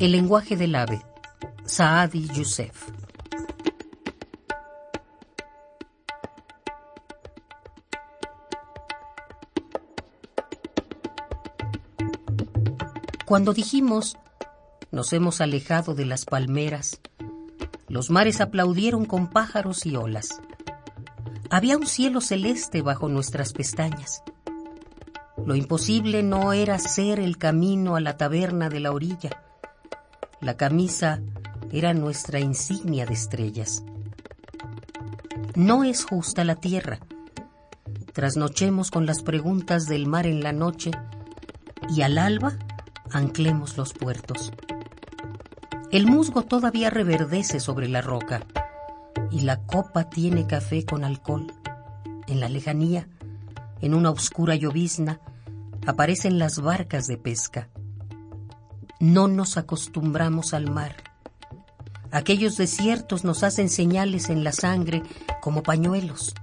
[0.00, 1.00] El lenguaje del ave.
[1.64, 2.90] Saadi Youssef.
[13.24, 14.18] Cuando dijimos,
[14.90, 17.00] nos hemos alejado de las palmeras,
[17.88, 20.40] los mares aplaudieron con pájaros y olas.
[21.50, 24.24] Había un cielo celeste bajo nuestras pestañas.
[25.46, 29.42] Lo imposible no era ser el camino a la taberna de la orilla.
[30.44, 31.22] La camisa
[31.72, 33.82] era nuestra insignia de estrellas.
[35.54, 36.98] No es justa la tierra.
[38.12, 40.90] Trasnochemos con las preguntas del mar en la noche
[41.88, 42.58] y al alba
[43.10, 44.52] anclemos los puertos.
[45.90, 48.42] El musgo todavía reverdece sobre la roca
[49.30, 51.46] y la copa tiene café con alcohol.
[52.26, 53.08] En la lejanía,
[53.80, 55.20] en una oscura llovizna,
[55.86, 57.70] aparecen las barcas de pesca.
[59.04, 60.96] No nos acostumbramos al mar.
[62.10, 65.02] Aquellos desiertos nos hacen señales en la sangre
[65.42, 66.34] como pañuelos.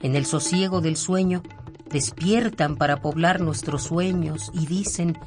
[0.00, 1.42] En el sosiego del sueño
[1.90, 5.18] despiertan para poblar nuestros sueños y dicen,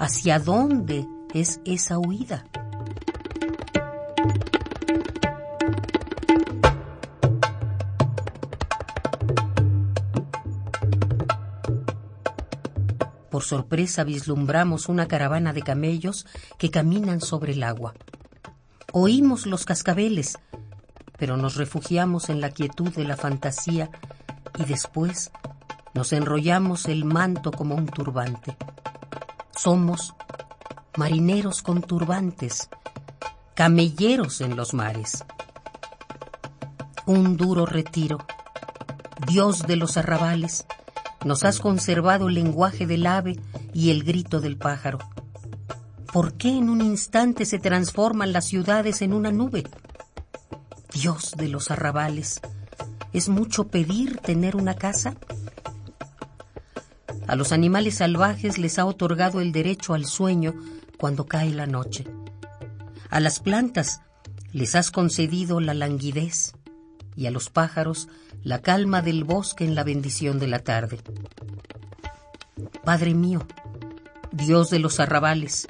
[0.00, 2.44] ¿hacia dónde es esa huida?
[13.42, 16.26] Por sorpresa vislumbramos una caravana de camellos
[16.58, 17.92] que caminan sobre el agua.
[18.92, 20.38] Oímos los cascabeles,
[21.18, 23.90] pero nos refugiamos en la quietud de la fantasía
[24.60, 25.32] y después
[25.92, 28.56] nos enrollamos el manto como un turbante.
[29.56, 30.14] Somos
[30.96, 32.68] marineros con turbantes,
[33.54, 35.24] camelleros en los mares.
[37.06, 38.18] Un duro retiro,
[39.26, 40.64] Dios de los arrabales,
[41.24, 43.38] nos has conservado el lenguaje del ave
[43.72, 44.98] y el grito del pájaro.
[46.12, 49.64] ¿Por qué en un instante se transforman las ciudades en una nube?
[50.92, 52.40] Dios de los arrabales,
[53.12, 55.16] ¿es mucho pedir tener una casa?
[57.26, 60.54] A los animales salvajes les ha otorgado el derecho al sueño
[60.98, 62.04] cuando cae la noche.
[63.08, 64.02] A las plantas
[64.52, 66.52] les has concedido la languidez
[67.16, 68.08] y a los pájaros
[68.42, 70.98] la calma del bosque en la bendición de la tarde.
[72.84, 73.46] Padre mío,
[74.30, 75.68] Dios de los arrabales,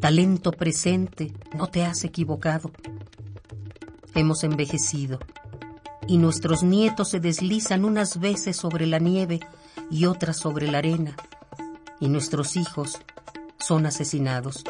[0.00, 2.70] talento presente, no te has equivocado.
[4.14, 5.18] Hemos envejecido
[6.06, 9.40] y nuestros nietos se deslizan unas veces sobre la nieve
[9.90, 11.16] y otras sobre la arena,
[12.00, 12.98] y nuestros hijos
[13.58, 14.64] son asesinados.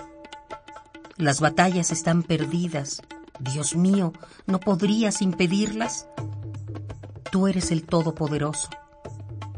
[1.16, 3.02] Las batallas están perdidas.
[3.40, 4.12] Dios mío,
[4.46, 6.08] ¿no podrías impedirlas?
[7.30, 8.68] Tú eres el Todopoderoso.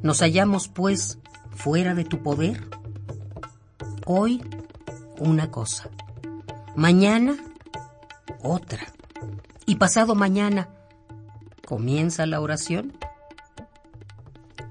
[0.03, 1.19] ¿Nos hallamos, pues,
[1.51, 2.69] fuera de tu poder?
[4.07, 4.43] Hoy,
[5.19, 5.91] una cosa.
[6.75, 7.37] Mañana,
[8.43, 8.87] otra.
[9.67, 10.69] Y pasado mañana,
[11.67, 12.93] ¿comienza la oración?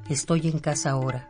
[0.09, 1.27] Estoy en casa ahora.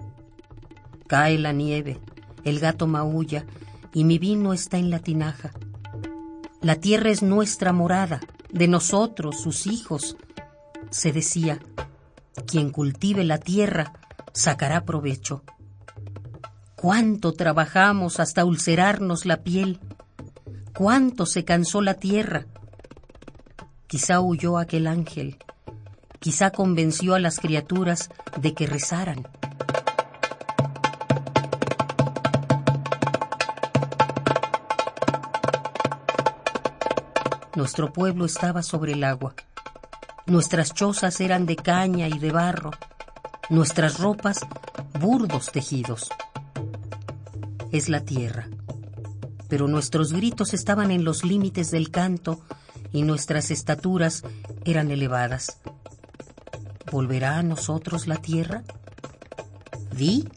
[1.08, 2.00] Cae la nieve,
[2.44, 3.46] el gato maulla
[3.94, 5.52] y mi vino está en la tinaja.
[6.66, 8.22] La tierra es nuestra morada,
[8.52, 10.18] de nosotros, sus hijos,
[10.90, 11.60] se decía,
[12.48, 13.94] quien cultive la tierra
[14.34, 15.44] sacará provecho.
[16.76, 19.80] Cuánto trabajamos hasta ulcerarnos la piel,
[20.76, 22.48] cuánto se cansó la tierra.
[23.86, 25.38] Quizá huyó aquel ángel,
[26.20, 28.10] quizá convenció a las criaturas
[28.42, 29.28] de que rezaran.
[37.56, 39.36] Nuestro pueblo estaba sobre el agua
[40.28, 42.72] Nuestras chozas eran de caña y de barro,
[43.52, 44.40] nuestras ropas
[45.00, 46.10] burdos tejidos.
[47.72, 48.48] Es la tierra,
[49.50, 52.42] pero nuestros gritos estaban en los límites del canto
[52.92, 54.24] y nuestras estaturas
[54.64, 55.60] eran elevadas.
[56.92, 58.64] ¿Volverá a nosotros la tierra?
[59.96, 60.28] Di,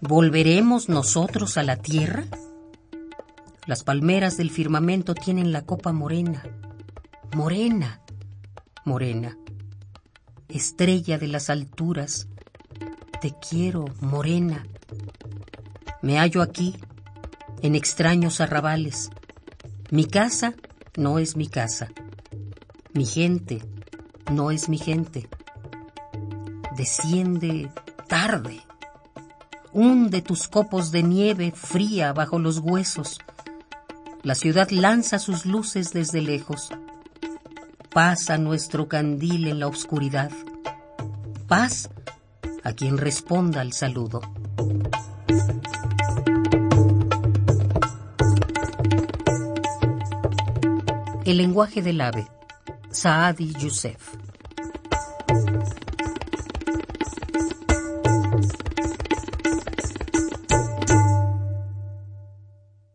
[0.00, 2.26] ¿volveremos nosotros a la tierra?
[3.66, 6.42] Las palmeras del firmamento tienen la copa morena,
[7.34, 8.02] morena,
[8.84, 9.38] morena,
[10.48, 12.28] estrella de las alturas,
[13.22, 14.66] te quiero, morena.
[16.02, 16.76] Me hallo aquí,
[17.62, 19.10] en extraños arrabales.
[19.90, 20.52] Mi casa
[20.98, 21.88] no es mi casa.
[22.92, 23.62] Mi gente
[24.30, 25.26] no es mi gente.
[26.76, 27.70] Desciende
[28.08, 28.60] tarde.
[29.72, 33.18] Hunde tus copos de nieve fría bajo los huesos.
[34.24, 36.70] La ciudad lanza sus luces desde lejos.
[37.92, 40.30] Pasa nuestro candil en la oscuridad.
[41.46, 41.90] Paz
[42.62, 44.22] a quien responda el saludo.
[51.26, 52.26] El lenguaje del ave.
[52.90, 54.23] Saadi Youssef.